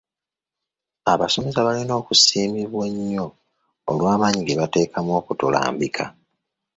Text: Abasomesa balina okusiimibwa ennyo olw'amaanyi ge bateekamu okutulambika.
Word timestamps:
Abasomesa 1.13 1.65
balina 1.67 1.93
okusiimibwa 2.01 2.83
ennyo 2.91 3.27
olw'amaanyi 3.91 4.41
ge 4.43 4.59
bateekamu 4.61 5.11
okutulambika. 5.19 6.05